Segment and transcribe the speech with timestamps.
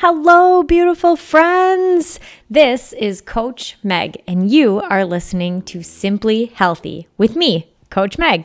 [0.00, 2.20] Hello, beautiful friends.
[2.50, 8.44] This is Coach Meg, and you are listening to Simply Healthy with me, Coach Meg.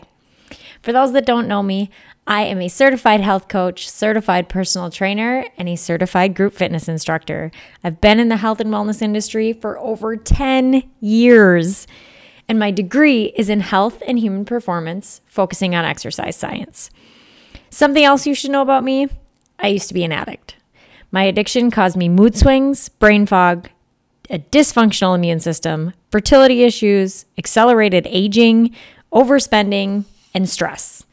[0.81, 1.89] For those that don't know me,
[2.25, 7.51] I am a certified health coach, certified personal trainer, and a certified group fitness instructor.
[7.83, 11.85] I've been in the health and wellness industry for over 10 years,
[12.47, 16.89] and my degree is in health and human performance, focusing on exercise science.
[17.69, 19.09] Something else you should know about me
[19.59, 20.55] I used to be an addict.
[21.11, 23.69] My addiction caused me mood swings, brain fog,
[24.29, 28.73] a dysfunctional immune system, fertility issues, accelerated aging,
[29.11, 31.05] overspending, and stress.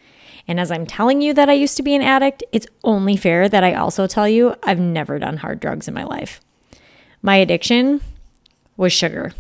[0.47, 3.49] And as I'm telling you that I used to be an addict, it's only fair
[3.49, 6.41] that I also tell you I've never done hard drugs in my life.
[7.21, 8.01] My addiction
[8.77, 9.33] was sugar.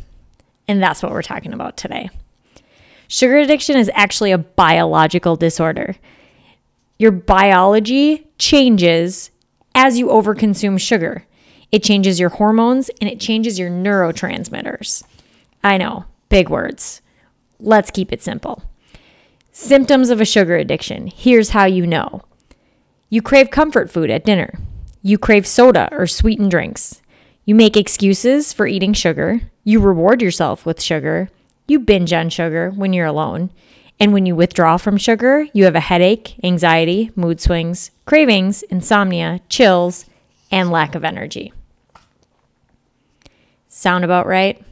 [0.66, 2.10] And that's what we're talking about today.
[3.06, 5.96] Sugar addiction is actually a biological disorder.
[6.98, 9.30] Your biology changes
[9.78, 11.24] as you overconsume sugar.
[11.70, 15.04] It changes your hormones and it changes your neurotransmitters.
[15.62, 17.00] I know, big words.
[17.60, 18.64] Let's keep it simple.
[19.52, 21.06] Symptoms of a sugar addiction.
[21.06, 22.22] Here's how you know
[23.08, 24.58] you crave comfort food at dinner,
[25.00, 27.00] you crave soda or sweetened drinks,
[27.44, 31.30] you make excuses for eating sugar, you reward yourself with sugar,
[31.68, 33.50] you binge on sugar when you're alone.
[34.00, 39.38] And when you withdraw from sugar, you have a headache, anxiety, mood swings, cravings, insomnia,
[39.50, 40.06] chills,
[40.50, 41.52] and lack of energy.
[43.68, 44.64] Sound about right?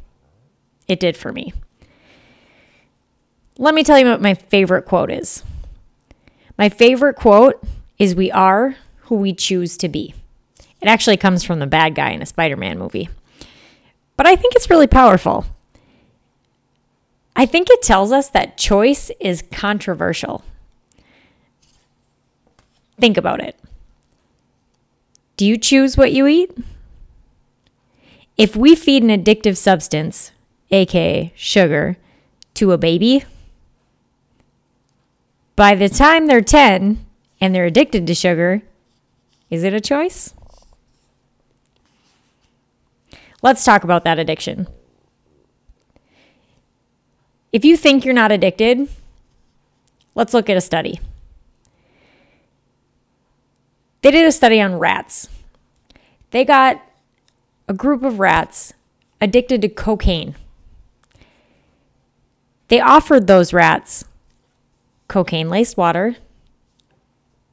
[0.88, 1.52] It did for me.
[3.58, 5.42] Let me tell you what my favorite quote is.
[6.56, 7.62] My favorite quote
[7.98, 10.14] is We are who we choose to be.
[10.80, 13.10] It actually comes from the bad guy in a Spider Man movie.
[14.16, 15.44] But I think it's really powerful.
[17.36, 20.42] I think it tells us that choice is controversial.
[22.98, 23.58] Think about it.
[25.36, 26.56] Do you choose what you eat?
[28.36, 30.32] If we feed an addictive substance,
[30.70, 31.96] aka sugar,
[32.54, 33.24] to a baby,
[35.56, 37.04] by the time they're 10
[37.40, 38.62] and they're addicted to sugar,
[39.50, 40.34] is it a choice?
[43.42, 44.66] Let's talk about that addiction.
[47.52, 48.88] If you think you're not addicted,
[50.14, 51.00] let's look at a study.
[54.06, 55.28] They did a study on rats.
[56.30, 56.80] They got
[57.66, 58.72] a group of rats
[59.20, 60.36] addicted to cocaine.
[62.68, 64.04] They offered those rats
[65.08, 66.14] cocaine laced water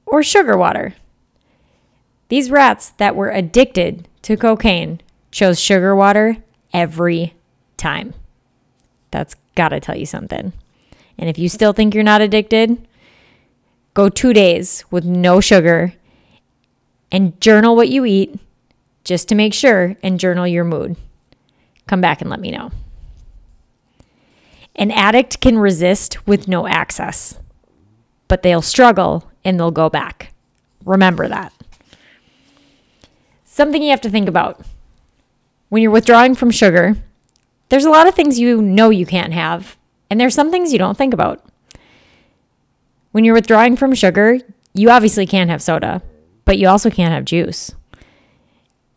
[0.05, 0.93] or sugar water.
[2.29, 6.37] These rats that were addicted to cocaine chose sugar water
[6.71, 7.33] every
[7.77, 8.13] time.
[9.09, 10.53] That's got to tell you something.
[11.17, 12.87] And if you still think you're not addicted,
[13.95, 15.95] go two days with no sugar
[17.13, 18.37] and journal what you eat
[19.05, 20.97] just to make sure and journal your mood.
[21.87, 22.71] Come back and let me know.
[24.75, 27.39] An addict can resist with no access,
[28.27, 30.33] but they'll struggle and they'll go back.
[30.83, 31.53] Remember that.
[33.45, 34.59] Something you have to think about
[35.69, 36.97] when you're withdrawing from sugar
[37.73, 40.77] there's a lot of things you know you can't have, and there's some things you
[40.77, 41.43] don't think about.
[43.11, 44.37] When you're withdrawing from sugar,
[44.75, 46.03] you obviously can't have soda,
[46.45, 47.73] but you also can't have juice.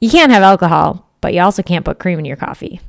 [0.01, 2.81] You can't have alcohol, but you also can't put cream in your coffee.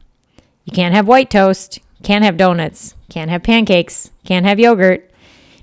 [0.65, 5.09] You can't have white toast, can't have donuts, can't have pancakes, can't have yogurt,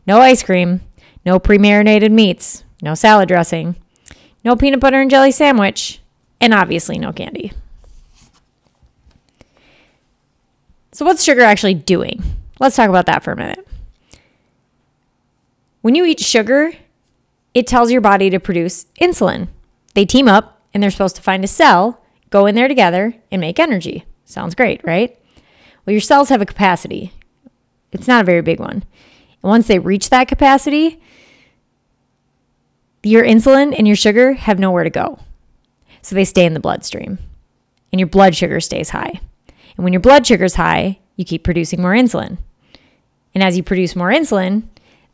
[0.07, 0.81] no ice cream,
[1.25, 3.77] no pre marinated meats, no salad dressing,
[4.45, 6.01] no peanut butter and jelly sandwich,
[6.41, 7.53] and obviously no candy.
[10.93, 12.23] So, what's sugar actually doing?
[12.61, 13.67] Let's talk about that for a minute.
[15.83, 16.73] When you eat sugar,
[17.55, 19.49] it tells your body to produce insulin.
[19.95, 23.41] They team up and they're supposed to find a cell, go in there together, and
[23.41, 24.05] make energy.
[24.25, 25.17] Sounds great, right?
[25.87, 27.13] Well, your cells have a capacity.
[27.93, 28.83] It's not a very big one.
[29.43, 31.01] And once they reach that capacity,
[33.05, 35.21] your insulin and your sugar have nowhere to go.
[36.03, 37.19] So they stay in the bloodstream,
[37.93, 39.21] and your blood sugar stays high.
[39.77, 42.39] And when your blood sugar is high, you keep producing more insulin.
[43.35, 44.65] And as you produce more insulin,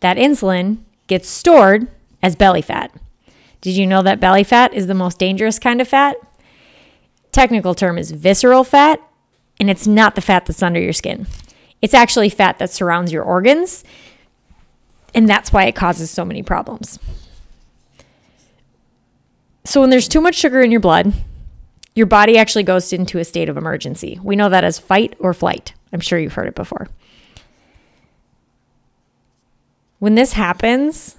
[0.00, 1.88] that insulin gets stored
[2.22, 2.92] as belly fat.
[3.60, 6.16] Did you know that belly fat is the most dangerous kind of fat?
[7.32, 9.00] Technical term is visceral fat,
[9.58, 11.26] and it's not the fat that's under your skin.
[11.82, 13.84] It's actually fat that surrounds your organs,
[15.14, 16.98] and that's why it causes so many problems.
[19.64, 21.12] So, when there's too much sugar in your blood,
[21.94, 24.18] your body actually goes into a state of emergency.
[24.22, 25.74] We know that as fight or flight.
[25.92, 26.88] I'm sure you've heard it before.
[29.98, 31.16] When this happens,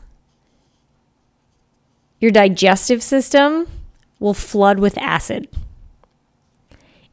[2.22, 3.68] your digestive system
[4.20, 5.50] will flood with acid.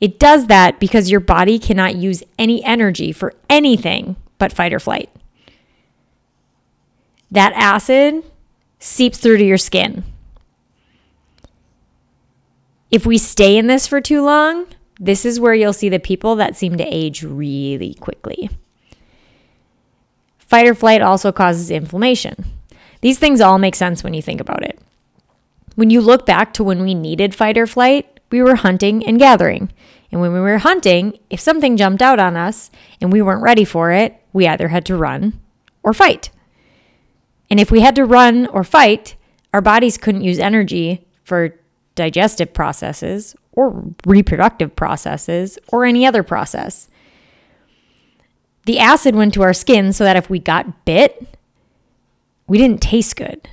[0.01, 4.79] It does that because your body cannot use any energy for anything but fight or
[4.79, 5.11] flight.
[7.31, 8.23] That acid
[8.79, 10.05] seeps through to your skin.
[12.91, 14.67] If we stay in this for too long,
[15.01, 18.51] this is where you'll see the people that seem to age really quickly.
[20.39, 22.45] Fight or flight also causes inflammation.
[23.01, 24.79] These things all make sense when you think about it.
[25.79, 29.17] When you look back to when we needed fight or flight, we were hunting and
[29.17, 29.71] gathering.
[30.11, 33.65] And when we were hunting, if something jumped out on us and we weren't ready
[33.65, 35.39] for it, we either had to run
[35.85, 36.31] or fight.
[37.49, 39.15] And if we had to run or fight,
[39.55, 41.55] our bodies couldn't use energy for
[41.95, 46.89] digestive processes or reproductive processes or any other process.
[48.67, 51.39] The acid went to our skin so that if we got bit,
[52.49, 53.49] we didn't taste good.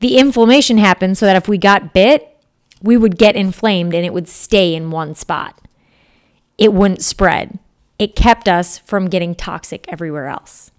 [0.00, 2.36] The inflammation happened so that if we got bit,
[2.82, 5.60] we would get inflamed and it would stay in one spot.
[6.56, 7.58] It wouldn't spread.
[7.98, 10.70] It kept us from getting toxic everywhere else.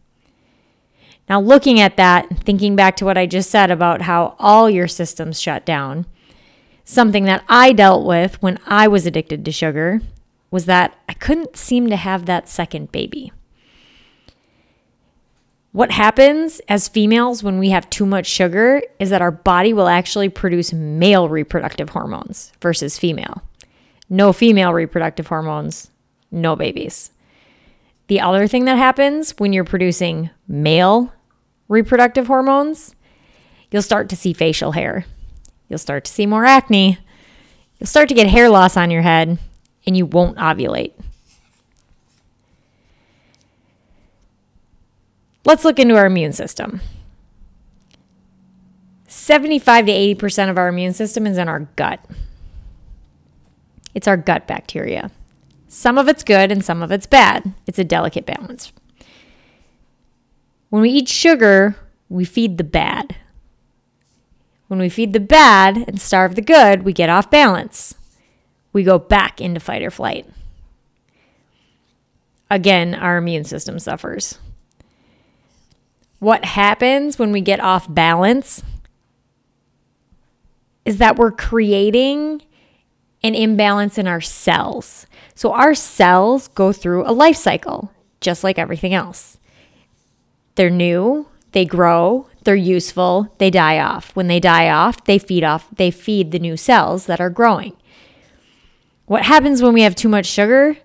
[1.28, 4.88] Now, looking at that, thinking back to what I just said about how all your
[4.88, 6.06] systems shut down,
[6.84, 10.02] something that I dealt with when I was addicted to sugar
[10.50, 13.32] was that I couldn't seem to have that second baby.
[15.80, 19.88] What happens as females when we have too much sugar is that our body will
[19.88, 23.44] actually produce male reproductive hormones versus female.
[24.10, 25.90] No female reproductive hormones,
[26.32, 27.12] no babies.
[28.08, 31.14] The other thing that happens when you're producing male
[31.70, 32.94] reproductive hormones,
[33.72, 35.06] you'll start to see facial hair.
[35.70, 36.98] You'll start to see more acne.
[37.80, 39.40] You'll start to get hair loss on your head,
[39.86, 40.99] and you won't ovulate.
[45.46, 46.82] Let's look into our immune system.
[49.08, 52.06] 75 to 80% of our immune system is in our gut.
[53.96, 55.12] It's our gut bacteria.
[55.68, 57.54] Some of it's good and some of it's bad.
[57.66, 58.72] It's a delicate balance.
[60.70, 61.76] When we eat sugar,
[62.10, 63.16] we feed the bad.
[64.68, 67.96] When we feed the bad and starve the good, we get off balance.
[68.72, 70.28] We go back into fight or flight.
[72.52, 74.38] Again, our immune system suffers.
[76.20, 78.62] What happens when we get off balance
[80.86, 82.42] is that we're creating
[83.24, 85.08] an imbalance in our cells.
[85.36, 89.38] So, our cells go through a life cycle, just like everything else.
[90.56, 94.16] They're new, they grow, they're useful, they die off.
[94.16, 97.76] When they die off, they feed off, they feed the new cells that are growing.
[99.06, 100.78] What happens when we have too much sugar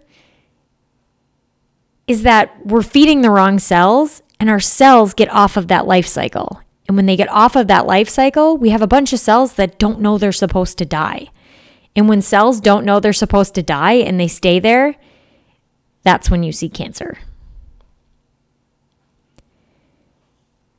[2.06, 6.06] is that we're feeding the wrong cells and our cells get off of that life
[6.06, 6.60] cycle.
[6.86, 9.54] And when they get off of that life cycle, we have a bunch of cells
[9.54, 11.28] that don't know they're supposed to die.
[11.96, 14.96] And when cells don't know they're supposed to die and they stay there,
[16.02, 17.16] that's when you see cancer.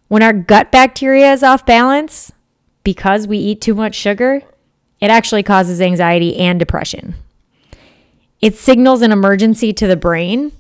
[0.09, 2.31] When our gut bacteria is off balance
[2.83, 4.44] because we eat too much sugar,
[5.01, 7.15] it actually causes anxiety and depression.
[8.41, 10.51] It signals an emergency to the brain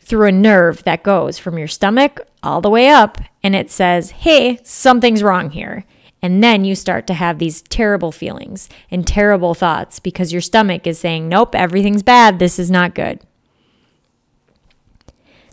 [0.00, 4.10] through a nerve that goes from your stomach all the way up and it says,
[4.10, 5.84] hey, something's wrong here.
[6.22, 10.86] And then you start to have these terrible feelings and terrible thoughts because your stomach
[10.86, 12.38] is saying, nope, everything's bad.
[12.38, 13.20] This is not good.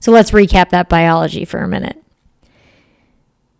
[0.01, 2.03] So let's recap that biology for a minute.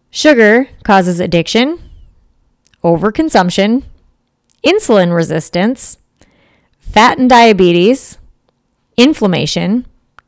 [0.10, 1.79] Sugar causes addiction,
[2.84, 3.84] overconsumption,
[4.63, 5.98] insulin resistance,
[6.79, 8.17] fat and diabetes,
[8.98, 9.86] inflammation,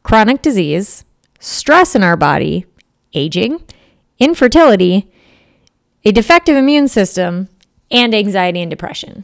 [0.10, 1.06] chronic disease,
[1.40, 2.66] stress in our body,
[3.14, 3.64] aging,
[4.18, 5.08] infertility,
[6.04, 7.48] a defective immune system,
[7.92, 9.24] and anxiety and depression.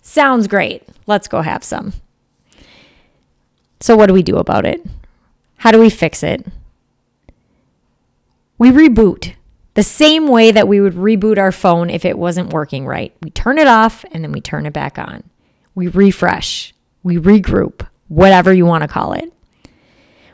[0.00, 0.84] Sounds great.
[1.06, 1.92] Let's go have some.
[3.80, 4.82] So, what do we do about it?
[5.56, 6.46] How do we fix it?
[8.56, 9.34] We reboot
[9.74, 13.14] the same way that we would reboot our phone if it wasn't working right.
[13.22, 15.24] We turn it off and then we turn it back on.
[15.74, 16.72] We refresh,
[17.02, 19.30] we regroup, whatever you want to call it.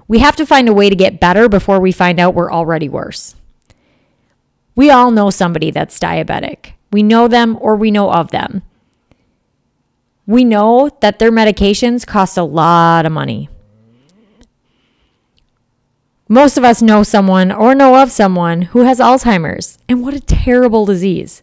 [0.09, 2.89] We have to find a way to get better before we find out we're already
[2.89, 3.37] worse.
[4.75, 6.73] We all know somebody that's diabetic.
[6.91, 8.63] We know them or we know of them.
[10.27, 13.49] We know that their medications cost a lot of money.
[16.29, 20.21] Most of us know someone or know of someone who has Alzheimer's, and what a
[20.21, 21.43] terrible disease.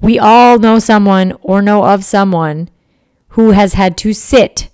[0.00, 2.70] We all know someone or know of someone
[3.28, 4.70] who has had to sit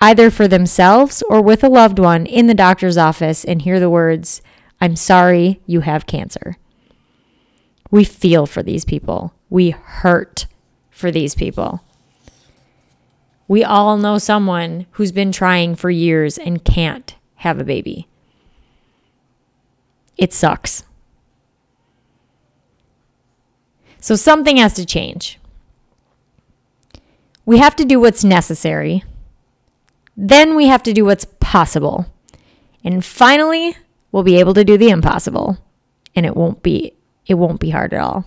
[0.00, 3.90] either for themselves or with a loved one in the doctor's office and hear the
[3.90, 4.40] words,
[4.80, 6.56] I'm sorry you have cancer.
[7.90, 9.34] We feel for these people.
[9.50, 10.46] We hurt
[10.90, 11.84] for these people.
[13.48, 18.06] We all know someone who's been trying for years and can't have a baby.
[20.16, 20.84] It sucks.
[23.98, 25.38] So something has to change.
[27.44, 29.02] We have to do what's necessary.
[30.22, 32.04] Then we have to do what's possible.
[32.84, 33.74] And finally,
[34.12, 35.56] we'll be able to do the impossible.
[36.14, 36.92] And it won't be
[37.26, 38.26] it won't be hard at all.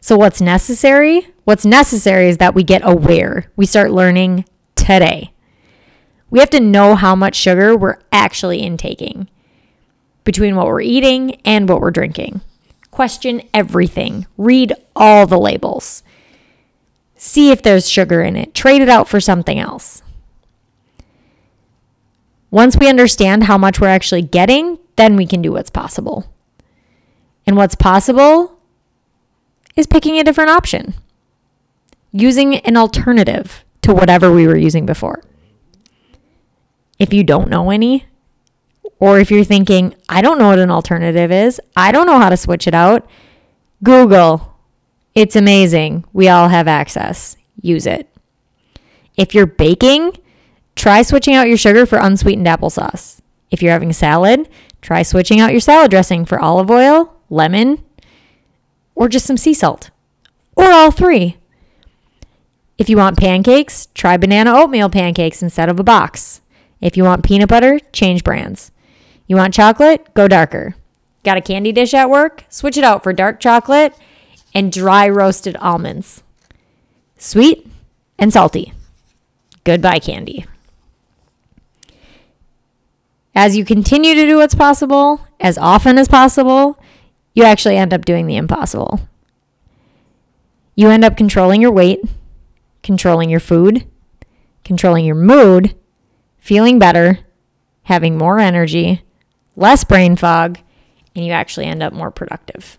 [0.00, 1.28] So what's necessary?
[1.44, 3.50] What's necessary is that we get aware.
[3.56, 5.32] We start learning today.
[6.28, 9.30] We have to know how much sugar we're actually intaking
[10.24, 12.42] between what we're eating and what we're drinking.
[12.90, 14.26] Question everything.
[14.36, 16.02] Read all the labels.
[17.16, 18.54] See if there's sugar in it.
[18.54, 20.02] Trade it out for something else.
[22.54, 26.32] Once we understand how much we're actually getting, then we can do what's possible.
[27.48, 28.60] And what's possible
[29.74, 30.94] is picking a different option,
[32.12, 35.24] using an alternative to whatever we were using before.
[36.96, 38.06] If you don't know any,
[39.00, 42.28] or if you're thinking, I don't know what an alternative is, I don't know how
[42.28, 43.04] to switch it out,
[43.82, 44.56] Google.
[45.12, 46.04] It's amazing.
[46.12, 47.36] We all have access.
[47.60, 48.08] Use it.
[49.16, 50.12] If you're baking,
[50.76, 53.20] try switching out your sugar for unsweetened applesauce.
[53.50, 54.48] If you're having salad,
[54.80, 57.82] try switching out your salad dressing for olive oil, lemon,
[58.94, 59.90] or just some sea salt,
[60.56, 61.36] or all three.
[62.76, 66.40] If you want pancakes, try banana oatmeal pancakes instead of a box.
[66.80, 68.72] If you want peanut butter, change brands.
[69.26, 70.12] You want chocolate?
[70.14, 70.74] Go darker.
[71.22, 72.44] Got a candy dish at work?
[72.48, 73.94] Switch it out for dark chocolate
[74.52, 76.22] and dry roasted almonds.
[77.16, 77.66] Sweet
[78.18, 78.72] and salty.
[79.64, 80.44] Goodbye, candy.
[83.34, 86.78] As you continue to do what's possible as often as possible,
[87.34, 89.00] you actually end up doing the impossible.
[90.76, 92.00] You end up controlling your weight,
[92.82, 93.86] controlling your food,
[94.64, 95.74] controlling your mood,
[96.38, 97.18] feeling better,
[97.84, 99.02] having more energy,
[99.56, 100.58] less brain fog,
[101.14, 102.78] and you actually end up more productive.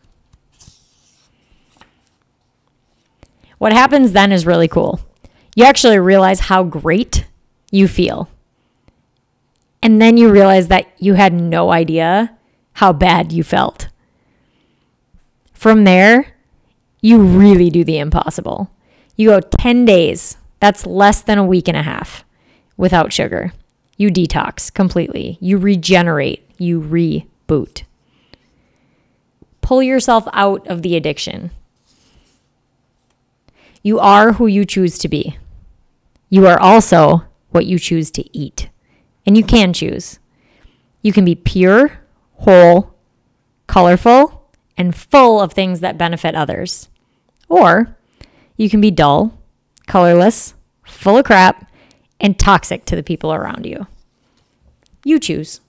[3.57, 4.99] What happens then is really cool.
[5.55, 7.25] You actually realize how great
[7.71, 8.29] you feel.
[9.81, 12.35] And then you realize that you had no idea
[12.73, 13.89] how bad you felt.
[15.53, 16.33] From there,
[17.01, 18.71] you really do the impossible.
[19.15, 22.25] You go 10 days, that's less than a week and a half,
[22.77, 23.53] without sugar.
[23.97, 25.37] You detox completely.
[25.39, 26.49] You regenerate.
[26.57, 27.83] You reboot.
[29.61, 31.51] Pull yourself out of the addiction.
[33.81, 35.37] You are who you choose to be.
[36.29, 38.69] You are also what you choose to eat.
[39.25, 40.19] And you can choose.
[41.01, 41.99] You can be pure,
[42.39, 42.93] whole,
[43.67, 46.89] colorful, and full of things that benefit others.
[47.47, 47.97] Or
[48.57, 49.37] you can be dull,
[49.87, 50.53] colorless,
[50.85, 51.71] full of crap,
[52.19, 53.87] and toxic to the people around you.
[55.03, 55.61] You choose.